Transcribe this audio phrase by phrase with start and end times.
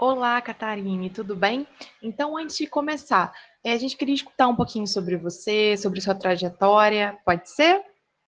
[0.00, 1.66] Olá, Catarine, tudo bem?
[2.02, 6.14] Então, antes de começar, eh, a gente queria escutar um pouquinho sobre você, sobre sua
[6.14, 7.82] trajetória, pode ser?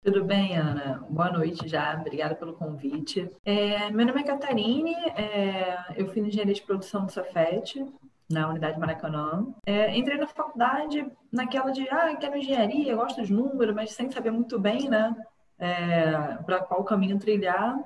[0.02, 1.04] Tudo bem, Ana?
[1.10, 3.28] Boa noite já, obrigada pelo convite.
[3.44, 7.84] É, meu nome é Catarine, é, eu fiz engenharia de produção do Cefet,
[8.30, 9.46] na Unidade Maracanã.
[9.66, 14.30] É, entrei na faculdade naquela de, ah, quero engenharia, gosto dos números, mas sem saber
[14.30, 15.14] muito bem, né,
[15.58, 16.12] é,
[16.46, 17.76] para qual caminho trilhar.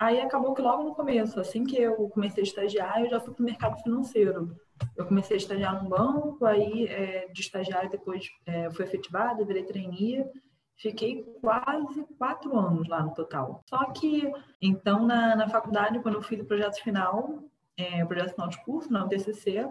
[0.00, 3.34] Aí acabou que logo no começo, assim que eu comecei a estagiar, eu já fui
[3.34, 4.56] para o mercado financeiro.
[4.96, 9.62] Eu comecei a estagiar num banco, aí é, de estagiário depois é, fui efetivada, virei
[9.62, 10.24] trainee.
[10.78, 13.62] Fiquei quase quatro anos lá no total.
[13.68, 17.44] Só que, então, na, na faculdade, quando eu fiz o projeto final,
[17.76, 19.68] é, o projeto final de curso, na UTCC,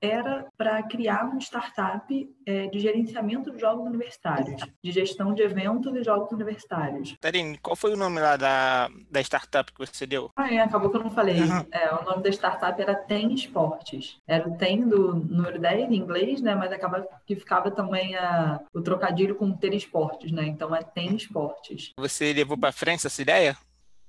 [0.00, 5.94] era para criar uma startup é, de gerenciamento de jogos universitários, de gestão de eventos
[5.94, 7.16] e jogos universitários.
[7.20, 10.30] Tarine, qual foi o nome lá da, da startup que você deu?
[10.36, 11.40] Ah, é, acabou que eu não falei.
[11.40, 11.66] Uhum.
[11.72, 14.18] É, o nome da startup era Tem Esportes.
[14.26, 16.54] Era o Tem do número 10 em inglês, né?
[16.54, 20.46] Mas acaba que ficava também a, o trocadilho com Ter Esportes, né?
[20.46, 21.92] Então é Tem Esportes.
[21.98, 23.56] Você levou para frente essa ideia?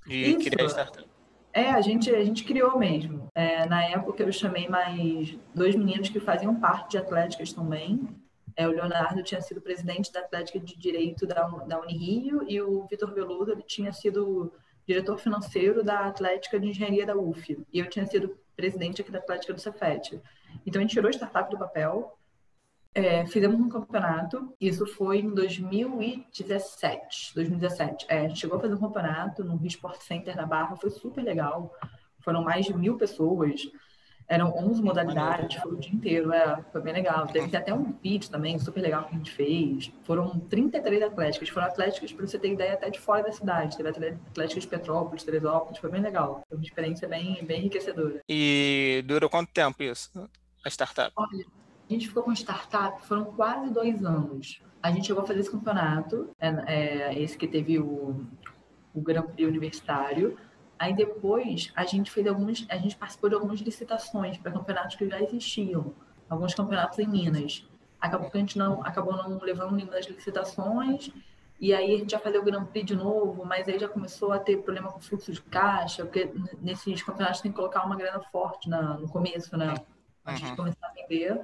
[0.06, 0.50] De Isso.
[0.50, 1.09] criar startup?
[1.52, 3.28] É, a gente, a gente criou mesmo.
[3.34, 8.08] É, na época eu chamei mais dois meninos que faziam parte de Atléticas também.
[8.56, 12.86] É, o Leonardo tinha sido presidente da Atlética de Direito da, da Unirio e o
[12.86, 14.52] Vitor Veloso ele tinha sido
[14.86, 17.58] diretor financeiro da Atlética de Engenharia da UF.
[17.72, 20.20] E eu tinha sido presidente aqui da Atlética do Cefet.
[20.66, 22.16] Então a gente tirou a startup do papel,
[22.94, 27.34] é, fizemos um campeonato, isso foi em 2017.
[27.34, 28.06] 2017.
[28.08, 31.72] É, chegou a fazer um campeonato no Rio Sport Center na Barra, foi super legal.
[32.20, 33.70] Foram mais de mil pessoas,
[34.26, 37.26] eram 11 modalidades, foi o dia inteiro, é, foi bem legal.
[37.26, 39.92] Teve até um vídeo também, super legal que a gente fez.
[40.02, 43.76] Foram 33 atléticas, foram atléticas, para você ter ideia, até de fora da cidade.
[43.76, 46.42] Teve atléticas de Petrópolis, Teresópolis, foi bem legal.
[46.48, 48.20] Foi uma experiência bem, bem enriquecedora.
[48.28, 50.28] E durou quanto tempo isso,
[50.64, 51.12] a startup?
[51.16, 51.59] Olha,
[51.90, 54.62] a gente ficou com startup, foram quase dois anos.
[54.82, 58.24] A gente chegou a fazer esse campeonato, é, é, esse que teve o,
[58.94, 60.38] o Grand Prix universitário.
[60.78, 65.08] Aí depois a gente fez alguns, a gente participou de algumas licitações para campeonatos que
[65.08, 65.92] já existiam,
[66.28, 67.68] alguns campeonatos em Minas.
[68.00, 71.10] Acabou que a gente não, acabou não levando nenhuma das licitações.
[71.60, 74.32] E aí a gente ia fazer o Grand Prix de novo, mas aí já começou
[74.32, 78.20] a ter problema com fluxo de caixa, porque nesses campeonatos tem que colocar uma grana
[78.32, 79.74] forte na, no começo, né?
[80.24, 80.50] Antes uhum.
[80.50, 81.40] de começar a vender.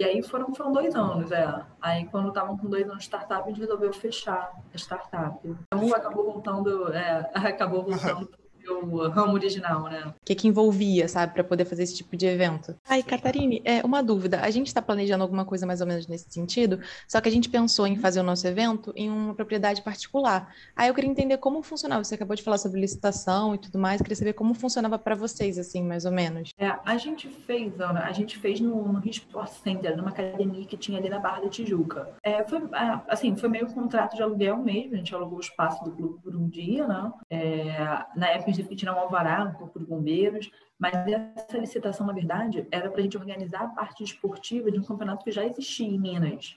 [0.00, 1.62] E aí foram, foram dois anos, é.
[1.78, 5.38] Aí quando estavam com dois anos de startup, a gente resolveu fechar a startup.
[5.44, 8.30] Então acabou voltando, é, acabou voltando
[8.70, 10.04] o ramo original, né?
[10.06, 12.74] O que, que envolvia, sabe, para poder fazer esse tipo de evento?
[12.88, 14.40] Ai, Catarine, é uma dúvida.
[14.40, 17.48] A gente está planejando alguma coisa mais ou menos nesse sentido, só que a gente
[17.48, 20.54] pensou em fazer o nosso evento em uma propriedade particular.
[20.76, 22.04] Aí eu queria entender como funcionava.
[22.04, 25.58] Você acabou de falar sobre licitação e tudo mais, queria saber como funcionava para vocês,
[25.58, 26.52] assim, mais ou menos.
[26.58, 30.64] É, a gente fez, Ana, a gente fez no, no Rio Sport Center, numa academia
[30.64, 32.10] que tinha ali na Barra da Tijuca.
[32.22, 35.82] É, foi, é, assim, foi meio contrato de aluguel mesmo, a gente alugou o espaço
[35.84, 37.12] do clube por um dia, né?
[37.28, 37.79] É,
[38.16, 42.12] na época teve que tirar um alvará no Corpo de Bombeiros, mas essa licitação, na
[42.12, 45.86] verdade, era para a gente organizar a parte esportiva de um campeonato que já existia
[45.86, 46.56] em Minas.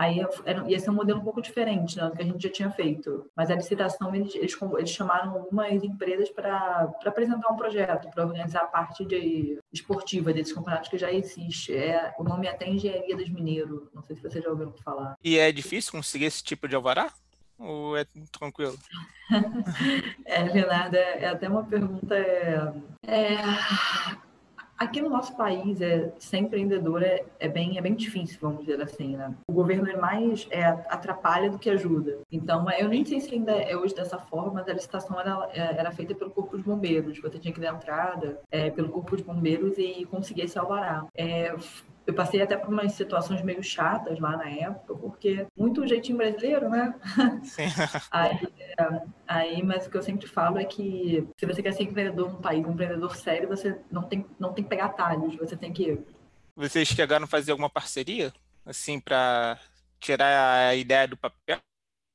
[0.00, 2.48] Aí era, ia ser um modelo um pouco diferente né, do que a gente já
[2.48, 3.30] tinha feito.
[3.36, 8.60] Mas a licitação, eles, eles, eles chamaram algumas empresas para apresentar um projeto, para organizar
[8.60, 11.76] a parte de, esportiva desses campeonatos que já existe.
[11.76, 13.90] É, o nome é até Engenharia dos Mineiros.
[13.92, 15.16] Não sei se você já ouviu falar.
[15.22, 17.12] E é difícil conseguir esse tipo de alvará?
[17.60, 18.76] Ou é tranquilo?
[20.24, 22.16] é, Leonardo, é, é, até uma pergunta.
[22.16, 22.72] É,
[23.06, 23.36] é,
[24.78, 28.80] aqui no nosso país, é, ser empreendedor é, é, bem, é bem difícil, vamos dizer
[28.80, 29.34] assim, né?
[29.46, 32.20] O governo é mais é, atrapalha do que ajuda.
[32.32, 35.78] Então, eu nem sei se ainda é hoje dessa forma, mas a licitação era, é,
[35.78, 37.20] era feita pelo Corpo de Bombeiros.
[37.20, 41.04] Você tinha que dar entrada é, pelo Corpo de Bombeiros e conseguir esse alvará.
[41.14, 41.54] É,
[42.06, 46.68] eu passei até por umas situações meio chatas lá na época, porque muito jeitinho brasileiro,
[46.68, 46.94] né?
[47.42, 47.64] Sim.
[48.10, 51.84] aí, é, aí, mas o que eu sempre falo é que se você quer ser
[51.84, 55.56] empreendedor num país, um empreendedor sério, você não tem, não tem que pegar atalhos, você
[55.56, 55.98] tem que.
[56.56, 58.32] Vocês chegaram a fazer alguma parceria,
[58.66, 59.58] assim, para
[60.00, 61.58] tirar a ideia do papel?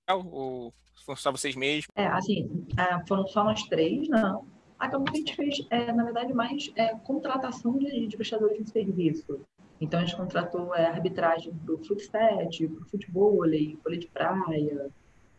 [0.10, 0.74] Ou
[1.06, 1.88] foram só vocês mesmos?
[1.96, 4.48] É, assim, é, foram só nós três, não.
[4.78, 8.70] Acabou que a gente fez, é, na verdade, mais é, contratação de, de prestadores de
[8.70, 9.46] serviço.
[9.80, 14.90] Então, a gente contratou é, arbitragem para o futsal, para o futebol, vôlei de praia,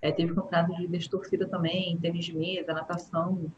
[0.02, 3.50] é, teve campeonato de destorcida também, tênis de mesa, natação.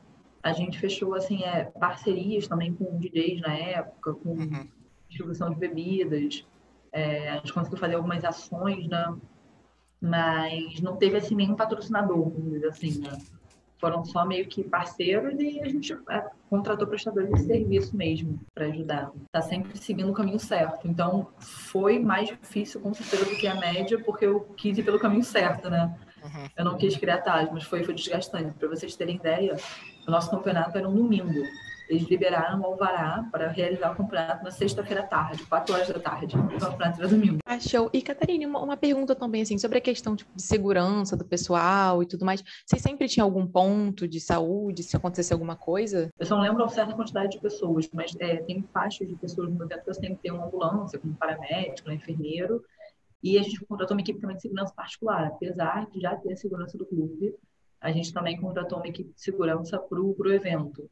[0.42, 4.68] A gente fechou, assim, é, parcerias também com DJs na época, com uhum.
[5.08, 6.46] distribuição de bebidas.
[6.92, 9.16] É, a gente conseguiu fazer algumas ações, né?
[10.00, 13.10] Mas não teve, assim, nenhum patrocinador, vamos dizer assim, né?
[13.80, 18.66] Foram só meio que parceiros e a gente é, contratou prestadores de serviço mesmo para
[18.66, 19.10] ajudar.
[19.26, 20.86] Está sempre seguindo o caminho certo.
[20.86, 24.98] Então, foi mais difícil, com certeza, do que a média, porque eu quis ir pelo
[24.98, 25.96] caminho certo, né?
[26.22, 26.48] Uhum.
[26.56, 28.58] Eu não quis criar atalhos, mas foi, foi desgastante.
[28.58, 29.56] Para vocês terem ideia,
[30.06, 31.42] o nosso campeonato era um domingo.
[31.88, 35.98] Eles liberaram o alvará para realizar o campeonato na sexta-feira à tarde, 4 horas da
[35.98, 36.36] tarde.
[36.36, 37.38] O campeonato era domingo.
[37.46, 37.88] Ah, show.
[37.92, 42.02] E, Catarina, uma, uma, pergunta também, assim, sobre a questão tipo, de segurança do pessoal
[42.02, 42.44] e tudo mais.
[42.66, 46.10] Vocês sempre tinham algum ponto de saúde, se acontecesse alguma coisa?
[46.18, 49.48] Eu só não lembro a certa quantidade de pessoas, mas é, tem faixas de pessoas
[49.48, 52.62] no evento que você tem que ter uma ambulância, como paramédico, um enfermeiro,
[53.22, 56.36] e a gente contratou uma equipe também de segurança particular, apesar de já ter a
[56.36, 57.34] segurança do clube,
[57.80, 60.88] a gente também contratou uma equipe de segurança para o evento.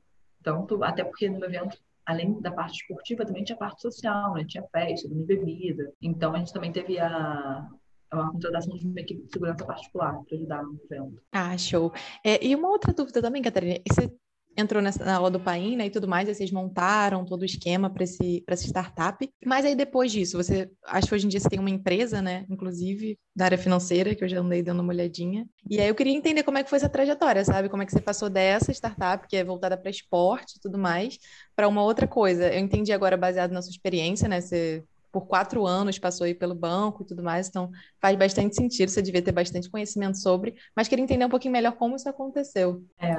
[0.46, 1.76] Tanto, até porque no evento,
[2.06, 4.44] além da parte esportiva, também tinha parte social, né?
[4.44, 5.92] Tinha festa, tinha bebida.
[6.00, 7.68] Então, a gente também teve a,
[8.12, 11.20] uma contratação de uma equipe de segurança particular para ajudar no evento.
[11.32, 11.92] Ah, show.
[12.24, 14.08] É, e uma outra dúvida também, Catarina, você
[14.56, 17.44] entrou nessa, na aula do Pain, né, e tudo mais, aí vocês montaram todo o
[17.44, 19.28] esquema para esse, essa startup.
[19.44, 22.46] Mas aí depois disso, você acho que hoje em dia você tem uma empresa, né,
[22.48, 25.46] inclusive da área financeira, que eu já andei dando uma olhadinha.
[25.68, 27.68] E aí eu queria entender como é que foi essa trajetória, sabe?
[27.68, 31.18] Como é que você passou dessa startup, que é voltada para esporte e tudo mais,
[31.54, 32.52] para uma outra coisa.
[32.52, 34.82] Eu entendi agora, baseado na sua experiência, né, você
[35.12, 37.70] por quatro anos passou aí pelo banco e tudo mais, então
[38.02, 41.72] faz bastante sentido, você devia ter bastante conhecimento sobre, mas queria entender um pouquinho melhor
[41.72, 42.84] como isso aconteceu.
[42.98, 43.16] É,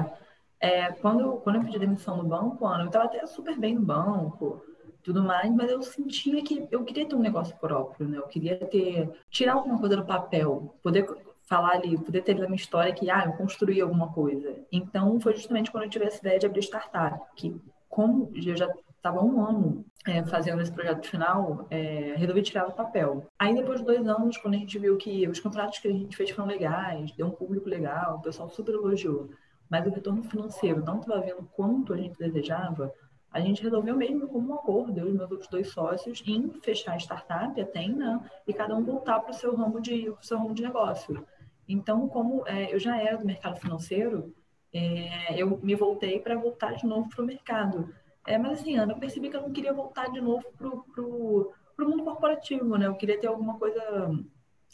[0.68, 3.82] é, quando, quando eu pedi demissão no banco, Ana, eu estava até super bem no
[3.82, 4.62] banco,
[5.02, 8.18] tudo mais, mas eu sentia que eu queria ter um negócio próprio, né?
[8.18, 11.08] Eu queria ter, tirar alguma coisa do papel, poder
[11.44, 14.58] falar ali, poder ter na minha história que, ah, eu construí alguma coisa.
[14.70, 17.56] Então, foi justamente quando eu tive essa ideia de abrir startup, que
[17.88, 22.74] como eu já estava um ano é, fazendo esse projeto final, é, resolvi tirar do
[22.74, 23.26] papel.
[23.40, 26.18] Aí, depois de dois anos, quando a gente viu que os contratos que a gente
[26.18, 29.30] fez foram legais, deu um público legal, o pessoal super elogiou
[29.70, 32.94] mas o retorno financeiro não estava vendo quanto a gente desejava,
[33.32, 36.94] a gente resolveu mesmo como um acordo, eu e meus outros dois sócios, em fechar
[36.94, 40.54] a startup, a Tena, e cada um voltar para o seu ramo de seu ramo
[40.54, 41.26] de negócio.
[41.68, 44.34] Então, como é, eu já era do mercado financeiro,
[44.74, 47.94] é, eu me voltei para voltar de novo para o mercado.
[48.26, 51.54] É, mas assim, Ana, eu percebi que eu não queria voltar de novo para o
[51.90, 52.88] mundo corporativo, né?
[52.88, 54.10] Eu queria ter alguma coisa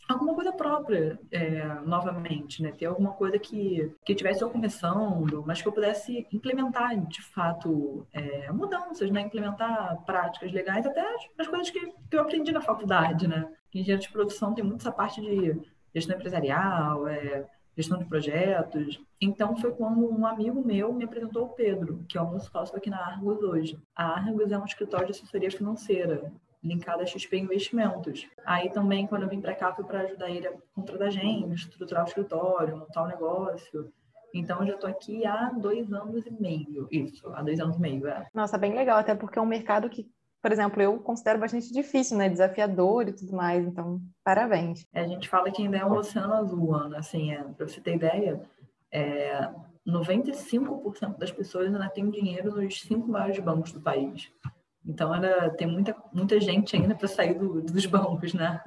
[0.07, 2.71] alguma coisa própria é, novamente, né?
[2.71, 8.05] Ter alguma coisa que, que tivesse eu começando, mas que eu pudesse implementar de fato
[8.13, 9.21] é, mudanças, né?
[9.21, 11.79] Implementar práticas legais, até as, as coisas que,
[12.09, 13.47] que eu aprendi na faculdade, né?
[13.73, 15.59] Engenharia de produção tem muito essa parte de
[15.93, 17.45] gestão empresarial, é,
[17.75, 18.99] gestão de projetos.
[19.19, 22.77] Então foi quando um amigo meu me apresentou o Pedro, que é o nosso sócio
[22.77, 23.79] aqui na Argos hoje.
[23.95, 26.31] A Argos é um escritório de assessoria financeira
[26.63, 28.27] linkada a XP Investimentos.
[28.45, 32.05] Aí também, quando eu vim para cá, foi para ajudar ele a contratar gente, estruturar
[32.05, 33.91] o escritório, montar o negócio.
[34.33, 36.87] Então, eu já estou aqui há dois anos e meio.
[36.89, 38.25] Isso, há dois anos e meio, é.
[38.33, 40.09] Nossa, bem legal, até porque é um mercado que,
[40.41, 42.29] por exemplo, eu considero bastante difícil, né?
[42.29, 43.65] Desafiador e tudo mais.
[43.65, 44.87] Então, parabéns.
[44.93, 46.97] É, a gente fala que ainda é um oceano azul, Ana.
[46.97, 48.41] Assim, é, para você ter ideia,
[48.91, 49.49] é,
[49.87, 54.31] 95% das pessoas ainda têm dinheiro nos cinco maiores bancos do país.
[54.85, 58.61] Então era, tem muita, muita gente ainda para sair do, dos bancos, né?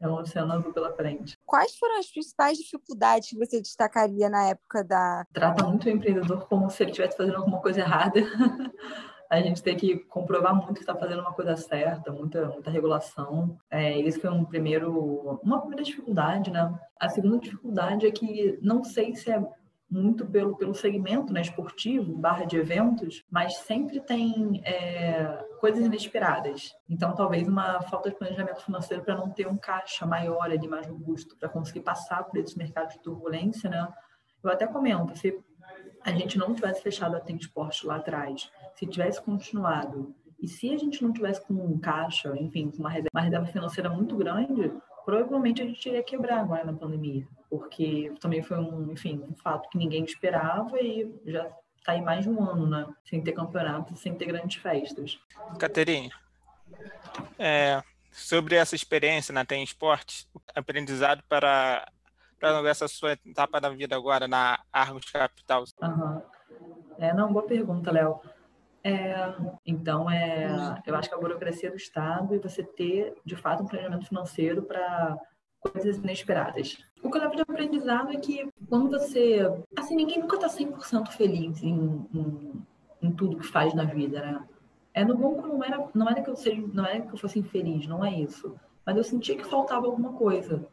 [0.00, 1.36] É um oceano azul pela frente.
[1.44, 5.26] Quais foram as principais dificuldades que você destacaria na época da.
[5.32, 8.20] Trata muito o empreendedor como se ele estivesse fazendo alguma coisa errada.
[9.28, 13.58] a gente tem que comprovar muito que está fazendo uma coisa certa, muita, muita regulação.
[13.70, 16.72] É, isso foi um primeiro, uma primeira dificuldade, né?
[16.98, 19.44] A segunda dificuldade é que não sei se é
[19.90, 26.74] muito pelo, pelo segmento né, esportivo, barra de eventos, mas sempre tem é, coisas inesperadas.
[26.88, 30.86] Então, talvez uma falta de planejamento financeiro para não ter um caixa maior ali, mais
[30.86, 33.88] robusto, para conseguir passar por esses mercados de turbulência, né?
[34.42, 35.36] Eu até comento, se
[36.04, 40.72] a gente não tivesse fechado a Tem Esporte lá atrás, se tivesse continuado, e se
[40.72, 44.16] a gente não tivesse com um caixa, enfim, com uma reserva, uma reserva financeira muito
[44.16, 44.72] grande,
[45.04, 49.68] provavelmente a gente iria quebrar agora na pandemia porque também foi um, enfim, um fato
[49.68, 52.86] que ninguém esperava e já está aí mais de um ano, né?
[53.04, 55.18] Sem ter campeonato, sem ter grandes festas.
[55.58, 56.10] Caterine,
[57.38, 61.90] é, sobre essa experiência na Tem Esportes, aprendizado para,
[62.38, 65.64] para essa sua etapa da vida agora na Argos Capital.
[65.82, 66.22] Uhum.
[66.98, 68.20] É, não, boa pergunta, Léo.
[68.82, 69.14] É,
[69.66, 73.66] então, é, eu acho que a burocracia do Estado e você ter, de fato, um
[73.66, 75.16] planejamento financeiro para
[75.60, 76.78] coisas inesperadas.
[77.02, 79.40] O que eu levo de aprendizado é que quando você.
[79.76, 82.66] Assim, ninguém nunca está 100% feliz em, em,
[83.02, 84.44] em, tudo que faz na vida, né?
[84.94, 87.38] É, no banco não era, não era que eu seja, não era que eu fosse
[87.38, 88.54] infeliz, não é isso.
[88.84, 90.66] Mas eu sentia que faltava alguma coisa.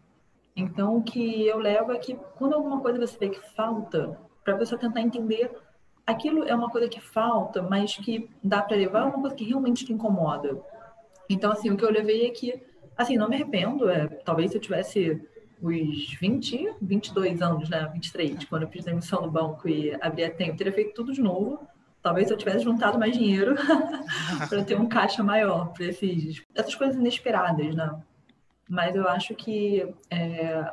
[0.55, 4.55] Então, o que eu levo é que quando alguma coisa você vê que falta, para
[4.55, 5.51] a pessoa tentar entender
[6.05, 9.43] aquilo é uma coisa que falta, mas que dá para levar, é uma coisa que
[9.43, 10.61] realmente te incomoda.
[11.29, 12.61] Então, assim, o que eu levei é que,
[12.97, 15.21] assim, não me arrependo, é, talvez se eu tivesse
[15.61, 20.23] os 20, 22 anos, né, 23, quando eu fiz a emissão no banco e abri
[20.23, 21.67] a tempo, teria feito tudo de novo.
[22.01, 23.55] Talvez eu tivesse juntado mais dinheiro
[24.47, 27.99] para ter um caixa maior para esses, essas coisas inesperadas, né?
[28.69, 30.71] Mas eu acho que é,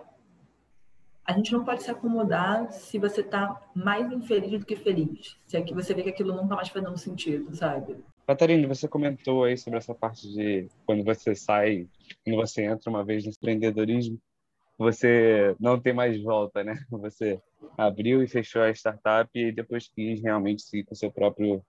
[1.24, 5.38] a gente não pode se acomodar se você está mais infeliz do que feliz.
[5.46, 7.96] Se aqui você vê que aquilo não está mais fazendo sentido, sabe?
[8.26, 11.88] Catarina, você comentou aí sobre essa parte de quando você sai,
[12.24, 14.18] quando você entra uma vez no empreendedorismo,
[14.78, 16.74] você não tem mais volta, né?
[16.90, 17.40] Você
[17.76, 21.62] abriu e fechou a startup e depois quis realmente seguir com seu próprio,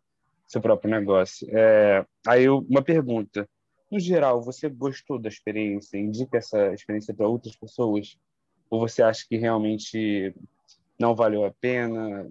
[0.47, 1.47] seu próprio negócio.
[1.51, 3.47] É, aí uma pergunta,
[3.91, 5.97] no geral, você gostou da experiência?
[5.97, 8.17] Indica essa experiência para outras pessoas?
[8.69, 10.33] Ou você acha que realmente
[10.99, 12.27] não valeu a pena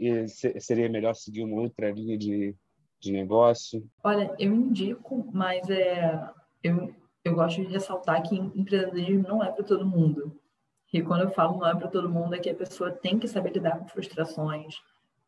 [0.00, 2.54] e seria melhor seguir uma outra linha de,
[3.04, 3.88] de negócio?
[4.02, 6.20] Olha, eu indico, mas é,
[6.62, 6.94] eu,
[7.24, 10.38] eu gosto de ressaltar que empreendedorismo não é para todo mundo.
[10.92, 13.26] E quando eu falo não é para todo mundo, é que a pessoa tem que
[13.26, 14.76] saber lidar com frustrações,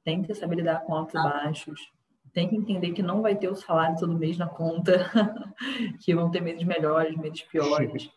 [0.04, 1.92] tem que saber lidar com altos e baixos,
[2.33, 5.11] tem que entender que não vai ter o salário todo mês na conta,
[6.04, 8.11] que vão ter meses melhores, meses piores.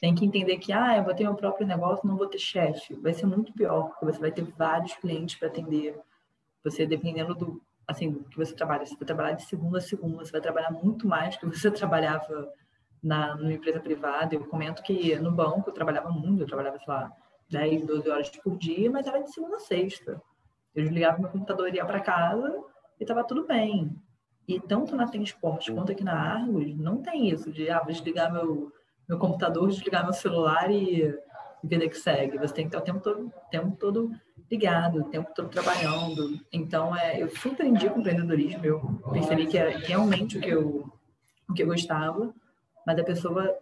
[0.00, 2.94] Tem que entender que, ah, eu vou ter meu próprio negócio, não vou ter chefe.
[2.94, 6.00] Vai ser muito pior, porque você vai ter vários clientes para atender.
[6.64, 10.30] Você, dependendo do, assim, que você trabalha, você vai trabalhar de segunda a segunda, você
[10.30, 12.52] vai trabalhar muito mais do que você trabalhava
[13.02, 14.34] na numa empresa privada.
[14.34, 17.10] Eu comento que no banco eu trabalhava muito, eu trabalhava, sei lá,
[17.50, 20.20] 10, 12 horas por dia, mas era de segunda a sexta.
[20.74, 22.62] Eu desligava meu computador ia para casa
[23.00, 23.90] e estava tudo bem.
[24.46, 27.92] E tanto na Tem Esporte quanto aqui na Argos, não tem isso de, ah, vou
[27.92, 28.70] desligar meu,
[29.08, 31.14] meu computador, desligar meu celular e
[31.62, 32.38] vida que segue.
[32.38, 34.10] Você tem que estar o tempo todo, tempo todo
[34.50, 36.40] ligado, o tempo todo trabalhando.
[36.52, 38.64] Então, é, eu super indico empreendedorismo.
[38.64, 38.80] Eu
[39.12, 40.92] percebi que é realmente o que eu,
[41.48, 42.32] o que eu gostava,
[42.86, 43.56] mas a pessoa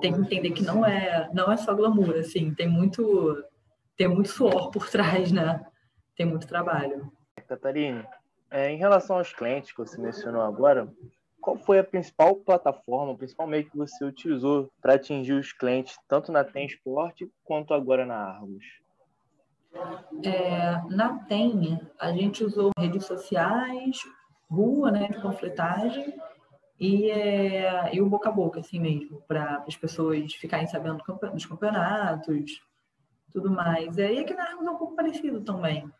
[0.00, 3.44] tem que entender que não é, não é só glamour, assim, tem muito,
[3.96, 5.64] tem muito suor por trás, né?
[6.16, 7.12] Tem muito trabalho.
[7.46, 8.06] Catarina,
[8.50, 10.88] é, em relação aos clientes que você mencionou agora,
[11.42, 15.98] qual foi a principal plataforma, o principal meio que você utilizou para atingir os clientes,
[16.08, 18.64] tanto na Tem Esporte quanto agora na Argos?
[20.24, 23.98] É, na Tem, a gente usou redes sociais,
[24.48, 26.14] rua, né, de panfletagem,
[26.78, 31.46] e, é, e o boca a boca, assim mesmo, para as pessoas ficarem sabendo dos
[31.46, 32.60] campeonatos,
[33.32, 33.98] tudo mais.
[33.98, 35.90] É, e aqui na Argos é um pouco parecido também.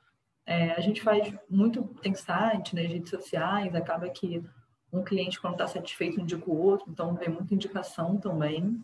[0.47, 4.45] É, a gente faz muito, tem site nas redes sociais, acaba que
[4.93, 8.81] um cliente, quando está satisfeito, indica o outro, então vem muita indicação também.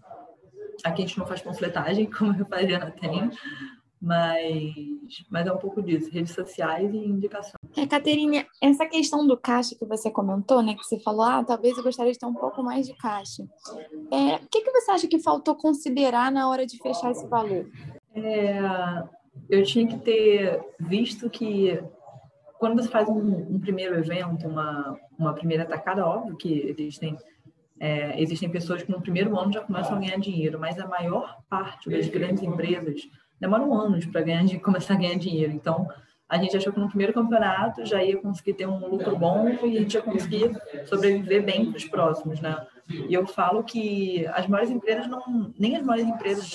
[0.83, 3.31] Aqui a gente não faz panfletagem, como eu fazia na TEM,
[4.01, 4.63] mas,
[5.29, 7.55] mas é um pouco disso, redes sociais e indicação.
[7.77, 11.77] É, Caterine, essa questão do caixa que você comentou, né, que você falou, ah, talvez
[11.77, 13.45] eu gostaria de ter um pouco mais de caixa.
[14.11, 17.69] É, o que, que você acha que faltou considerar na hora de fechar esse valor?
[18.15, 18.59] É,
[19.51, 21.83] eu tinha que ter visto que
[22.59, 27.17] quando você faz um, um primeiro evento, uma, uma primeira atacada, óbvio que existem
[27.81, 31.39] é, existem pessoas que no primeiro ano já começam a ganhar dinheiro, mas a maior
[31.49, 33.03] parte das grandes empresas
[33.41, 34.23] demoram anos para
[34.63, 35.53] começar a ganhar dinheiro.
[35.53, 35.89] Então,
[36.29, 39.79] a gente achou que no primeiro campeonato já ia conseguir ter um lucro bom e
[39.79, 40.51] a gente ia conseguir
[40.85, 42.67] sobreviver bem para os próximos, né?
[42.91, 46.55] E eu falo que as maiores empresas não, nem as maiores empresas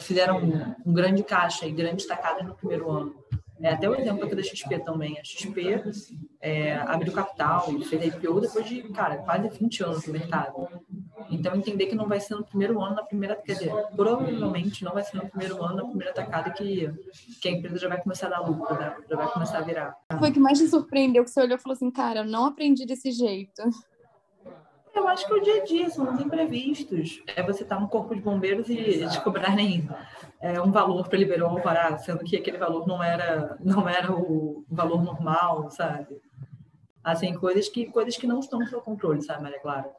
[0.00, 3.21] fizeram um, um grande caixa e grandes tacadas no primeiro ano.
[3.62, 5.18] É, até o exemplo aqui da XP também.
[5.18, 5.82] A XP
[6.40, 10.68] é, abriu capital e fez IPO depois de, cara, quase 20 anos no mercado.
[11.30, 14.92] Então, entender que não vai ser no primeiro ano, na primeira, quer dizer, provavelmente não
[14.92, 16.90] vai ser no primeiro ano, na primeira tacada que,
[17.40, 18.96] que a empresa já vai começar a dar lucro, né?
[19.08, 19.96] já vai começar a virar.
[20.18, 22.46] Foi o que mais te surpreendeu, que você olhou e falou assim, cara, eu não
[22.46, 23.62] aprendi desse jeito.
[24.94, 27.22] Eu acho que é o dia a dia, são os imprevistos.
[27.34, 29.88] É você estar tá no corpo de bombeiros e descobrarem
[30.40, 34.12] é, um valor para liberar o alvará, sendo que aquele valor não era, não era
[34.12, 36.20] o valor normal, sabe?
[37.02, 39.90] Assim, coisas que, coisas que não estão no seu controle, sabe, Maria Clara?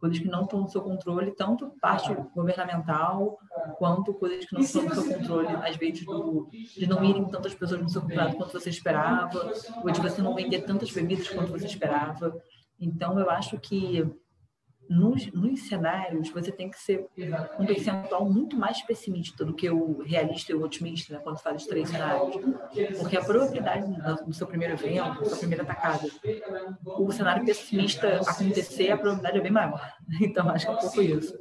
[0.00, 3.38] Coisas que não estão no seu controle, tanto parte governamental,
[3.76, 7.54] quanto coisas que não estão no seu controle, às vezes, do, de não irem tantas
[7.54, 9.52] pessoas no seu contrato quanto você esperava,
[9.84, 12.34] ou de você não vender tantas bebidas quanto você esperava.
[12.80, 14.10] Então, eu acho que
[14.90, 17.06] nos, nos cenários, você tem que ser
[17.60, 21.62] um percentual muito mais pessimista do que o realista e o otimista, né, quando faz
[21.62, 22.36] os três cenários.
[22.98, 23.86] Porque a probabilidade
[24.26, 26.08] do seu primeiro evento, da sua primeira atacada,
[26.84, 29.80] o cenário pessimista acontecer, a probabilidade é bem maior.
[30.20, 31.38] Então, acho que é um pouco isso.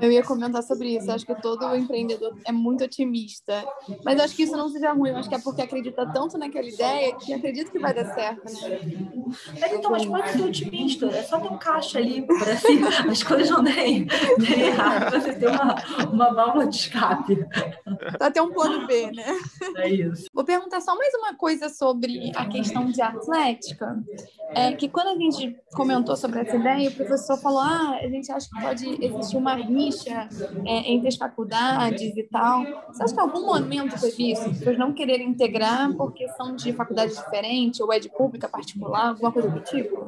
[0.00, 1.10] Eu ia comentar sobre isso.
[1.10, 3.64] Eu acho que todo empreendedor é muito otimista.
[4.04, 5.10] Mas eu acho que isso não seja ruim.
[5.10, 8.44] Eu acho que é porque acredita tanto naquela ideia que acredita que vai dar certo,
[8.44, 8.80] né?
[9.60, 11.06] Mas então, mas pode ser otimista.
[11.06, 14.06] É só ter um caixa ali para assim, as coisas não deem,
[14.38, 15.12] deem errado.
[15.12, 15.74] Você ter uma,
[16.12, 17.36] uma válvula de escape.
[18.18, 19.36] Pra ter um plano B, né?
[19.76, 20.26] É isso.
[20.32, 23.98] Vou perguntar só mais uma coisa sobre a questão de atlética.
[24.54, 28.30] É que quando a gente comentou sobre essa ideia, o professor falou: ah, a gente
[28.32, 30.28] acha que pode existir uma rixa
[30.66, 32.64] é, entre as faculdades e tal.
[32.88, 34.48] Você acha que em algum momento teve isso?
[34.48, 39.08] As pessoas não quererem integrar porque são de faculdades diferentes, ou é de pública particular,
[39.08, 40.06] alguma coisa do tipo?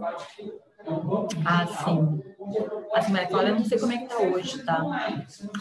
[1.45, 2.23] Ah, sim.
[2.95, 4.83] Assim, mas olha, eu não sei como é que tá hoje, tá?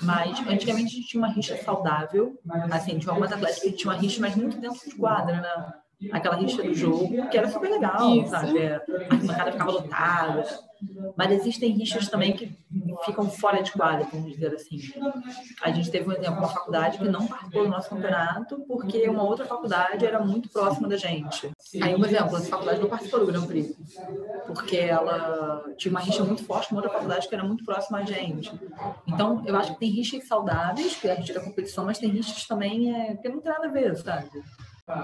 [0.03, 2.37] Mas antigamente a gente tinha uma rixa saudável.
[2.71, 5.73] Assim, tinha algumas atletas que tinham uma rixa, mas muito dentro de quadra, né?
[6.11, 8.31] Aquela rixa do jogo, que era super legal, Isso.
[8.31, 8.67] sabe?
[8.67, 10.70] A bancada ficava lotada.
[11.15, 12.51] Mas existem rixas também que
[13.05, 14.79] ficam fora de quadra, vamos dizer assim.
[15.61, 19.23] A gente teve um exemplo, uma faculdade que não participou do nosso campeonato porque uma
[19.23, 21.51] outra faculdade era muito próxima da gente.
[21.81, 23.75] Aí, um exemplo, essa faculdade não participou do Grand Prix
[24.45, 28.03] porque ela tinha uma rixa muito forte com outra faculdade que era muito próxima a
[28.03, 28.51] gente.
[29.07, 32.09] Então, eu acho que tem rixas saudáveis, que é a rixa da competição, mas tem
[32.09, 34.29] rixas também é, que não tem nada a ver, sabe?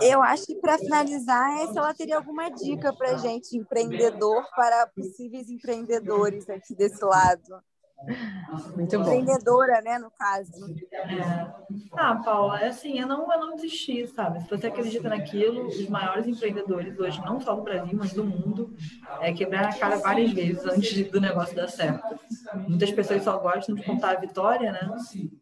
[0.02, 5.50] Eu acho que para finalizar, se ela teria alguma dica para gente, empreendedor, para possíveis
[5.50, 7.62] empreendedores aqui desse lado.
[8.76, 9.02] Muito bom.
[9.02, 10.52] Empreendedora, né, no caso.
[11.94, 14.42] Ah, Paula, é assim, eu não, eu não desisti, sabe?
[14.44, 18.74] Se você acredita naquilo, os maiores empreendedores hoje, não só do Brasil, mas do mundo,
[19.20, 22.20] é quebrar a cara várias vezes antes do negócio dar certo.
[22.68, 24.90] Muitas pessoas só gostam de contar a vitória, né?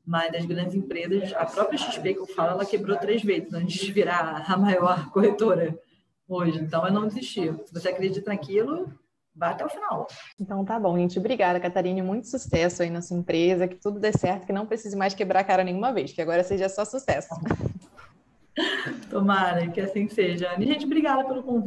[0.06, 3.80] Mas das grandes empresas, a própria XP que eu falo, ela quebrou três vezes antes
[3.80, 5.78] de virar a maior corretora
[6.28, 6.60] hoje.
[6.60, 7.52] Então, eu não desisti.
[7.66, 8.94] Se você acredita naquilo,
[9.36, 10.08] vai até o final.
[10.40, 11.20] Então tá bom, gente.
[11.20, 12.02] Obrigada, Catarine.
[12.02, 15.42] Muito sucesso aí na sua empresa, que tudo dê certo, que não precise mais quebrar
[15.42, 17.30] a cara nenhuma vez, que agora seja só sucesso.
[19.10, 20.56] Tomara que assim seja.
[20.58, 21.64] E, gente, obrigada pelo convite.